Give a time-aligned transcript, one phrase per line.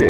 [0.00, 0.08] 藤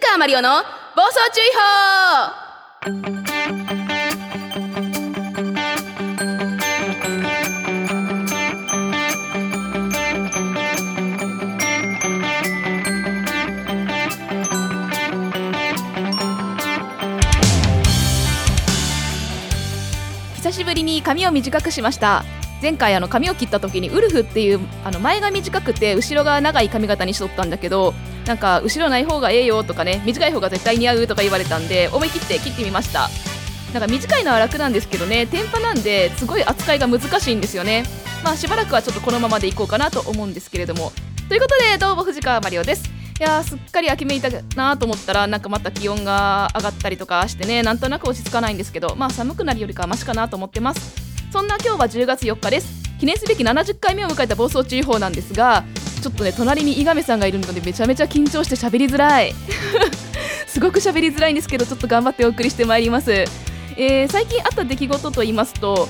[0.00, 0.48] 川マリオの
[0.96, 1.60] 暴走注意報
[20.36, 22.24] 久しぶりに髪を短くしました。
[22.60, 27.94] 前回あの髪を切った時にウルフっていうあの前が短くて後ろが長い髪型にしとったんだけど
[28.26, 33.08] なんか後ろない方がええよとかね短い方が絶対似合うとか言われたんで思い切って切ってみました。
[33.72, 37.84] なんか短いのは楽なんですけどね天パなんですごい扱いが難しいんですよね。
[38.24, 40.92] まあしばらくはちょっとこのままでいこうかなと思うんですけれども。
[41.28, 42.90] ということでどうも藤川マリオです。
[43.20, 51.07] いやすっかり秋めいたなと思ったらなんかまた気温が上がったりとかしてねなんとなく落ち着かないんですけどまあ寒くなるよりかはマシかなと思ってます。
[51.30, 52.78] そんな今日は10月4日です。
[52.98, 55.62] 記念すべき70回目を迎えた暴走注意報なんですが
[56.02, 59.32] ちょっとね隣に伊亀さんがいるのでめちゃめちゃ緊張して喋りづらい。
[60.48, 65.88] すごく喋りづらいんですけどちょっと頑張ってお送りしてまいります、えー最近あった出来事と言いますと、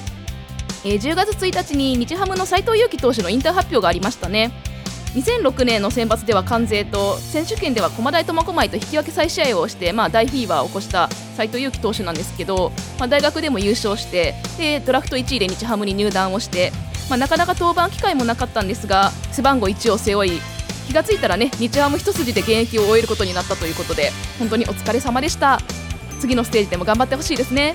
[0.85, 4.51] えー10月1日に日ハムの斎藤佑樹投手の引退発表がありましたね。
[5.15, 16.73] 2006年の選抜では関西と選手権では駒大苫小牧と引き分け再試合をして、まあ、大フィーバーを起こした斉藤佑樹投手なんですけど、まあ、大学でも優勝してでドラフト1位で日ハムに入団をして、
[17.09, 20.41] まあ、なかなか登板機会もなかったんですが背番号1を背負い
[20.87, 25.59] 気がついたらね日ハム一筋で現役を終えることになったということで本当にお疲れ様でした。
[26.19, 27.75] 次のステージでも頑張ってほしいですね。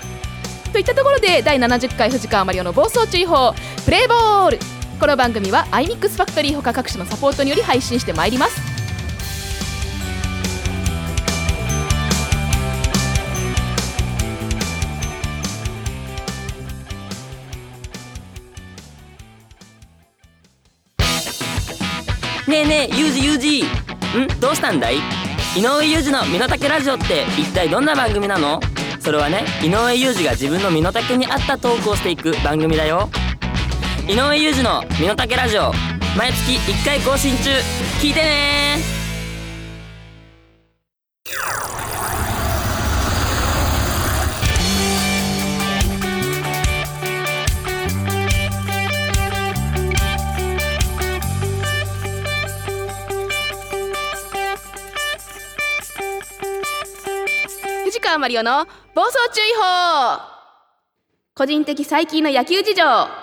[0.71, 3.53] といったところで第70回藤川マリオの暴走注意報
[3.85, 4.72] プレーボール。
[5.03, 8.57] この番組は iMix ファクトリーほか各種のサポートにより配信してまいります。
[22.47, 23.63] ねえねえユージユージ。
[23.63, 23.67] ん？
[24.39, 24.99] どうしたんだい？
[25.57, 28.61] 井上裕二の身の丈ラジオって一体どんな番組なの？
[29.01, 33.09] それはね井上裕二が自分の身の丈に合ったトークをしていく番組だよ。
[34.05, 35.71] 井上裕二の身の丈ラジオ。
[36.17, 37.51] 毎月1回更新中。
[38.01, 38.77] 聞いてね
[57.85, 60.19] 藤川マリオの暴走注意報。
[61.35, 63.22] 個人的最近の野球事情。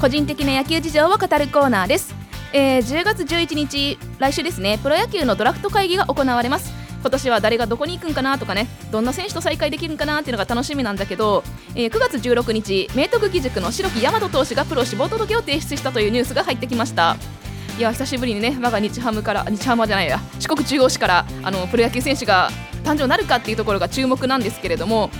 [0.00, 2.14] 個人的な野球事情を語るコーナーです、
[2.52, 4.78] えー10月11日来週ですね。
[4.82, 6.72] プロ野球のドラフト会議が行われます。
[7.00, 8.66] 今年は誰がどこに行くんかなとかね。
[8.90, 11.42] どんな選手と再会できるんかなっていうのが楽しみなんだけど、
[11.74, 17.16] えー9月16日明徳義塾の白木大和投手がプロ志望届を提出したというニュースが入ってきました。
[17.78, 22.50] いや久しぶりにね我が日ハムから日ハムじゃないや四国中央市からあのプロ野球選手が
[22.84, 25.10] 誕生なるかっていうところが注目なんですけれども、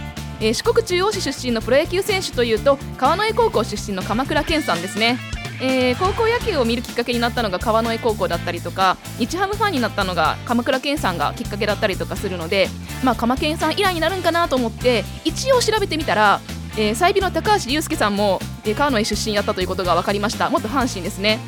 [0.40, 5.18] えー四国中央市出身のプロ野球選手というと川之江高校出身の鎌倉健さんですね、
[5.60, 12.68] えー高校野球を見るきっかけになったのが川之江高校だったりとか日ハムファンになったのが鎌倉健さんがきっかけだったりとかするので、
[13.04, 16.40] まあ、鎌健さん以来になるんかなと思って一応調べてみたら、
[16.76, 20.50] えー、済美の高橋祐介さんも、えー川之江出身やったということが分かりました。
[20.50, 21.38] 元阪神ですね。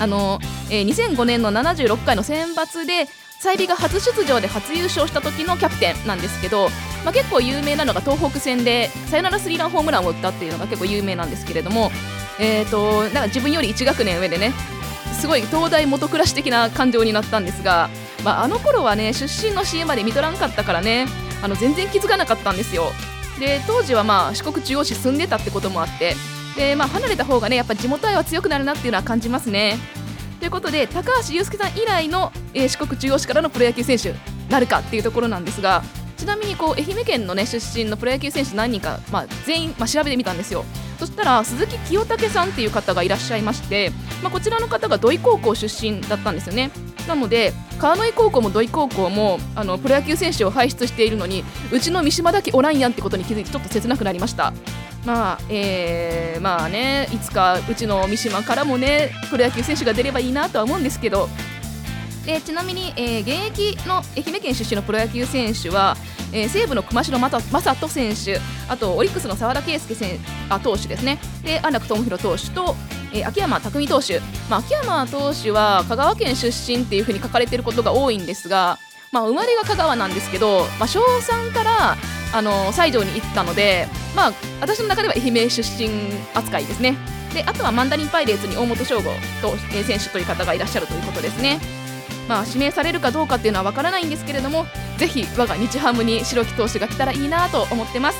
[0.00, 0.40] あの、
[0.70, 3.08] えー2005年の76回の選抜で
[3.44, 6.70] 済美が初出場で初優勝した時のキャプテンなんですけど、
[7.04, 11.90] まあ、結構有名なのが東北戦でサヨナラスリーランホームランを打ったっていうのが結構有名なんですけれども、
[12.40, 14.52] えー、となんか自分より1学年上でね
[15.20, 17.90] すごい東大元暮らし的な感情になったんですが、
[18.24, 21.06] まあ、あの頃はね出身の CM まで見とらんかったからね
[21.42, 22.92] あの全然気づかなかったんですよ。
[23.38, 26.14] で当時はまあ四国中央市住んでたってこともあって
[26.56, 29.76] で、まあ、離れた方がねやっぱ地元愛は強くなるなっていうのは感じますね。
[30.44, 34.14] ということで高橋祐介さん以来の、えー四国中央市からのプロ野球選手
[34.50, 35.82] なるかっていうところなんですが
[36.18, 40.66] ちなみにこう愛媛県の、ね、出身のプロ野球選手何人か、まあ、全員、まあ、調べてみたんですよ。
[40.98, 43.90] そしたら鈴木清武さんっていう方がいらっしゃいまして、
[44.22, 46.70] まあ、こちらの方が土井高校出身だったんですよね。
[47.08, 51.42] なので川之江高校も土井高校もあのプロ野球選手を輩出しているのに
[51.72, 54.52] うちの三島だけおらんやんってことに気づいてちょっと切なくなりました。
[55.04, 61.28] まあえーまあねいつかうちの三島からもねプロ野球選手が出ればいいなとは思うんですけど。
[62.24, 65.94] でちなみに、えー現役の愛媛県出身のプロ野球選手は、
[66.32, 70.18] えー西武の熊代正人選手あとオリックスの澤田圭佑選
[70.48, 71.18] あ投手ですね。
[71.42, 72.76] で安楽智弘投手と、
[73.12, 78.78] えー秋山匠投手、まあ、秋山投手は香川県出身っていうふうに書かれていることが多いんですが
[79.12, 81.96] まあ、生まれが香川なんですけど、まあ、小3から
[82.34, 83.86] あの西条に行ったので、
[84.16, 85.88] まあ、私の中では愛媛出身
[86.34, 86.96] 扱いですね。
[87.32, 89.02] であとはマンダリンパイレーツに大本翔吾
[89.40, 91.60] と、え選手という方がいらっしゃるということですね。
[92.28, 94.64] まあ指名されるかどうかっていうのはわからないんですけれども
[94.96, 98.18] ぜひ我が日ハムに白木投手が来たらいいなと思ってます。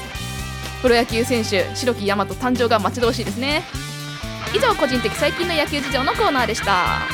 [0.83, 3.63] プロ野球選手白木大和誕生が待ち遠しいですね。
[4.55, 7.14] 以上個人的最近の野球事情のコーナーでした。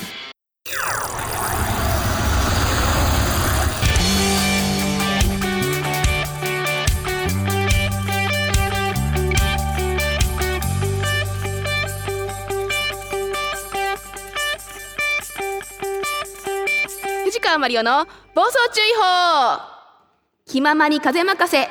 [17.61, 19.61] マリオの暴走注意報。
[20.47, 21.69] 気ままに風任せ。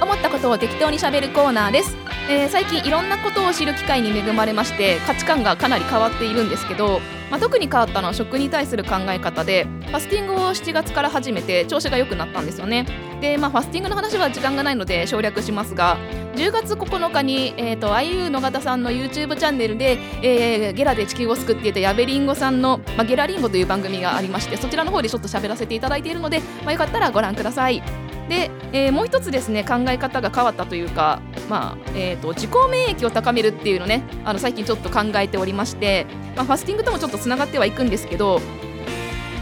[0.00, 1.94] 思ったことを適当にしゃべるコーナーです、
[2.30, 7.00] えー最近いろんなことを知る機会に恵まれまして価値観がかなり変わっているんですけど、
[7.30, 12.86] まあ、特に変わったのは食に対する考え方でファスティングを7月から始めて調子が良くなったんですよね
[13.20, 15.96] で、まあ、ファスティングの話は時間がないので省略しますが
[16.34, 28.09] 10月9日に、えー、と IU 野方さんの YouTube チャンネルで、えーゲラで地球を救っていた矢部りんごさんの、まあ、ゲラリンゴという番組がありましてそちらの方でちょっと喋らせていただいているので、まあ、よかったらご覧ください。
[28.30, 36.06] で、えーもう一つですね考え方が変わったというか、まあえー、と自己免疫を高めるっていうのねあの最近ちょっと考えておりまして、
[36.36, 38.40] まあ、ファスティングともちょっとつながってはいくんですけど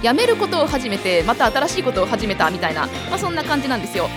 [0.03, 4.09] やめることを始めてまた新しいことを始めたみたいな、まあ、そんな感じなんですよ。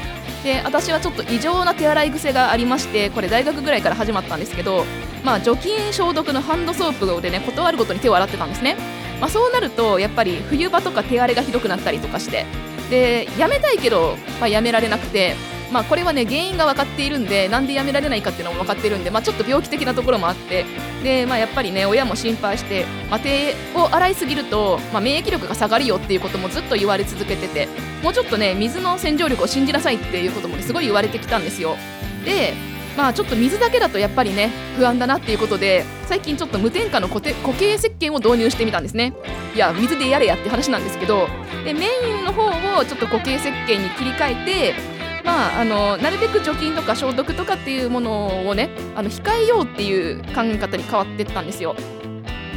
[0.44, 4.86] で私はちょっと異常な手洗い癖がありましてこれ大学ぐらいから始まったんですけど、
[5.24, 8.76] まあ、除菌消毒のハンドソープでね断るごとに手を洗ってたんですね、
[9.20, 12.48] まあ、そうなるとやっぱり冬場とか手荒れがひどくなったりとかして
[12.92, 15.34] で辞めたいけど、まあ、やめられなくて、
[15.72, 20.66] まあ、これはね原因が分かっているんでなんでやめられないかっていうのも分かっているんで、まあ、ちょっと病気的なところもあって
[21.02, 27.70] で、まあ、やっぱりね親も心配して、まあ、手を洗いすぎると、まあ、免疫力が下がるよっていうこともずっと言われ続けてて
[28.04, 31.78] もうちょっとね水の洗浄力を信じなさいっていうこともねすごい言われてきたんですよ。
[32.26, 32.54] で
[32.98, 39.14] まあちょっと水だけだとやっぱりね不安だなっていうことで最近ちょっと無添加の固固形石鹸を導入してみたんですね
[39.56, 41.28] いや水でやれやって話なんですけど
[41.64, 51.76] でメインの方をちょっと固形石鹸に切り替えてまあ、あのなるべく除菌とか消毒とかっていうものをねあの控えようっていう考え方に変わってったんですよ。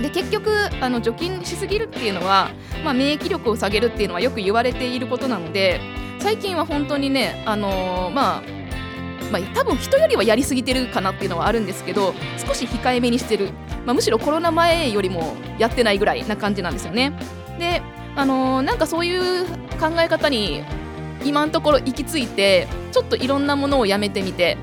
[0.01, 2.51] で結局あの除菌しすぎるっていうのは、
[2.85, 5.81] まあ、免疫力を下げるっていうのはよく言われていることなので
[6.19, 8.43] 最近は本当にね、あのまあ
[9.35, 12.15] まあ、多分人よりはやりすぎてるかなっていうのはあるんですけど
[12.47, 13.51] 少し控えめにしてる、
[13.85, 17.13] まあ、むしろコロナ前よりもやってないぐらいな感じなんですよね。
[17.59, 17.83] で、
[18.15, 19.47] あのーなんかそういう
[19.81, 20.63] 考え方に
[21.25, 24.57] 今のところ行き着いてちょっといろんなものをやめてみて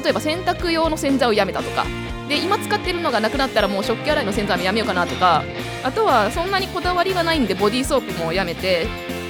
[0.00, 1.84] 例えば洗濯用の洗剤をやめたとか。
[2.28, 5.42] で今使ってるのがなくなったらもう食器洗いの洗剤もやめようかなとか。
[5.84, 8.86] あとはそんなにこだわりがないんでボディーソープもやめて、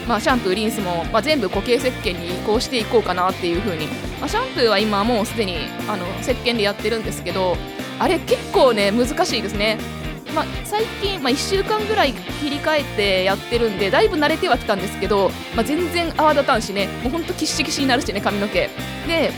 [0.07, 3.88] まあ、シャンプーリンスも、まあ、全部固形石鹸に移行していこうかなっていう風に、
[4.23, 5.57] まあ、シャンプーは今もうすでに
[5.88, 7.57] あの石鹸でやってるんですけど
[7.99, 9.79] あれ結構ね難しいですね。
[10.33, 18.71] まあ、最近、まあ、1週間ぐらい切り替えてやってるんでだいぶ慣れてはきたんですけど、まあ、全然泡立たんしねもうほんとキッシキシになるしね髪の毛。
[19.09, 19.33] で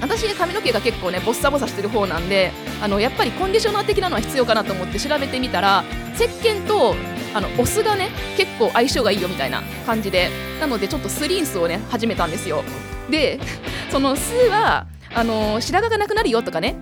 [0.00, 2.50] 私髪の毛が結構ねボッサボサしてる方なんで
[2.82, 6.96] あのやっぱりコンディショナー的なのは必要かなと思って調べてみたら石鹸と
[7.32, 12.64] あのお酢がね結構相性がいいよみたいな感じでなのでちょっとスリンスをね始めたんですよ。
[13.10, 13.40] で
[13.90, 16.76] その酢はあの白髪がなくなるよとかね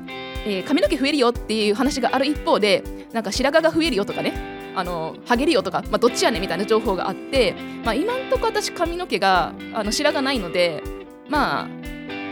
[0.44, 2.82] えー髪の毛増えるよっていう話がある一方で
[3.12, 7.54] なんか白髪が増えるよとかねあのハゲるよとか、まあ、どっちやねみたいな情報があって、
[7.84, 10.82] まあ、今んとこ私髪の毛があの白髪ないので
[11.28, 11.68] まあ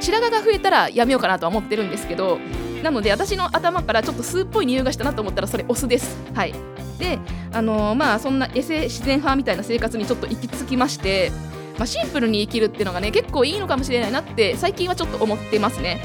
[0.00, 2.38] 白髪が増えたらやめようかなとは思ってるんですけど
[2.82, 6.16] なので私の頭からちょっと酢っぽい匂いがしたなと思ったらそれお酢です。
[6.34, 6.54] はい。
[6.98, 7.18] で
[7.52, 11.32] あのーまあそんなエセ自然派みたいな生活にちょっと行き着きまして、
[11.76, 16.00] まあ、シンプルに生きるっていうのがね結構いいのかもしれないなって最近はちょっと思ってますね。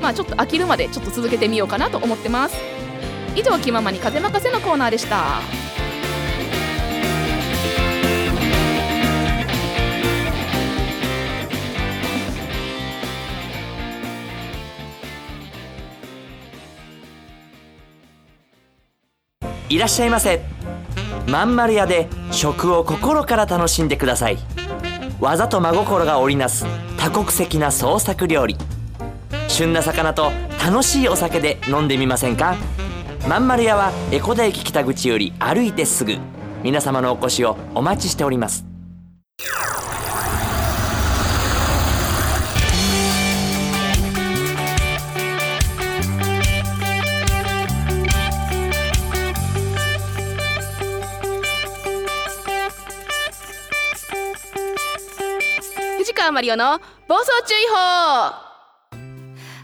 [0.00, 2.56] まあちょっと飽きるまでちょっと続けてみようかなと思ってます。
[3.34, 5.40] 以上気ままに風任せのコーナーでした。
[19.68, 20.40] いらっしゃいませ。
[21.26, 24.38] まんまる屋で食を心から楽しんでください。
[25.18, 26.66] 技と真心が織りなす
[26.98, 28.56] 多国籍な創作料理。
[29.48, 30.30] 旬な魚と
[30.62, 32.56] 楽しいお酒で飲んでみませんか？
[33.26, 36.18] まんまる屋は江古田駅北口より歩いてすぐ。
[36.62, 38.65] 皆様のお越しをお待ちしております。
[56.32, 58.46] マリオの暴走注意報。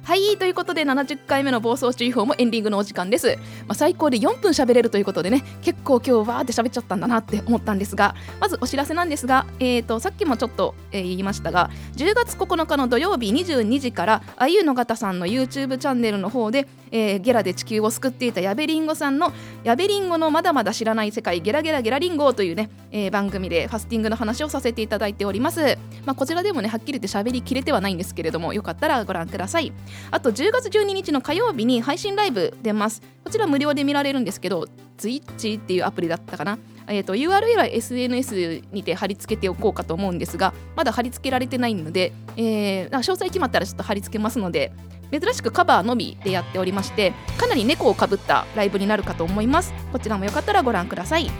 [0.05, 3.37] はいということで70回目の暴走注意報もエンディングのお時間です、
[3.69, 19.33] まあ、最高で4分喋れるということでね結構今日わーって喋っちゃったんだなって思ったんですがまずお知らせなんですが、えー、とさっきもちょっと、えー言いましたが10月9日の土曜日22時からあゆの方さんの YouTube チャンネルの方で、えーゲラで地球を救っていた矢部りんごさんの
[19.65, 29.73] 「矢部りんごのまだまだ知らない世界ゲラゲラゲラリンゴ」というね、えー番組でファスティングの話をさせていただいております、まあ、こちらでもねはっきり言って喋りきれてはないんですけれどもよかったらご覧ください。
[30.11, 33.03] あと10月12日の火曜日に配信ライブ出ます。
[33.25, 34.67] こちら無料で見られるんですけど
[34.99, 36.59] Twitch っていうアプリだったかな。
[36.89, 44.73] えー、と URL は SNS にて貼り付けておこうかと思うんですがまだ貼り付けられてないので、えー詳細決まったらちょっと貼り付けますので
[45.13, 49.75] 珍しくカバーのみでやっておりましてかなり猫をかぶったライブになるかと思います。
[49.93, 51.31] こちらもよかったらご覧ください。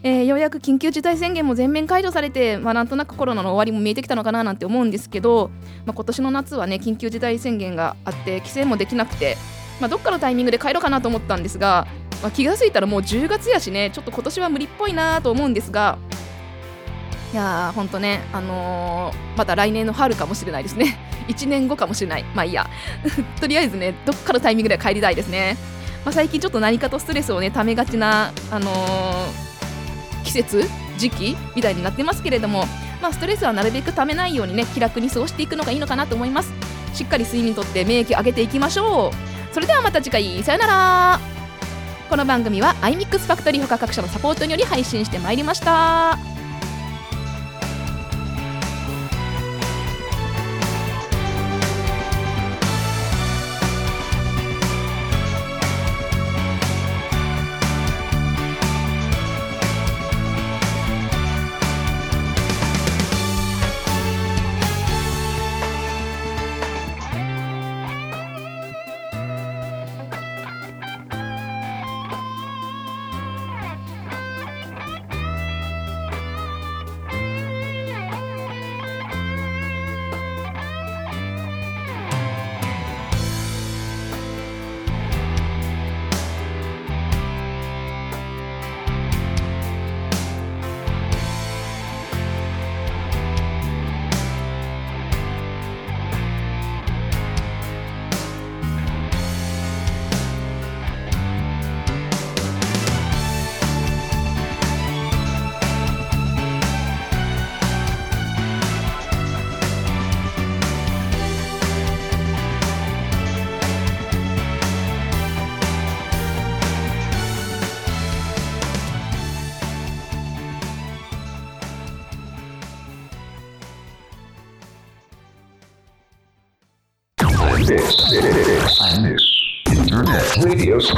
[0.06, 5.50] えーようやく緊急事態宣言も全面解除されて、まあ、なんとなくコロナの終わりも見えてきたのかななんて思うんですけど、
[5.84, 9.36] まあ、今年の夏はね緊急事態宣言があって規制もできなくて、
[9.80, 11.88] まあ、どっかのタイミングで帰ろうかなと思ったんですが、
[12.22, 15.98] まあ、気がついたらもう10月やしねちょっと今年は無理っぽいなと思うんですが
[17.32, 20.96] いやーほんとね、あのーまた来年の春かもしれないですね。
[21.26, 22.24] 1年後かもしれない。
[22.32, 22.70] まあいいや。
[23.40, 25.56] とりあえずねどっかのタイミングで帰りたいですね、
[26.04, 29.45] まあ、最近ちょっと何かとストレスをねためがちな、あのー
[30.42, 32.64] 節時期みたいになってますけれども、
[33.02, 36.52] まあ、ストレスはなるべくためないようにね気楽に過ごしていくのがいいのかなと思います。
[36.94, 39.54] しっかり睡眠とって免疫上げていきましょう。
[39.54, 41.20] それではまた次回さよなら。
[42.08, 46.16] この番組は iMix ファクトリー他各社のサポートにより配信してまいりました「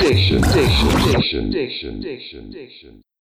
[0.08, 3.07] diction, diction, diction, diction, diction, diction.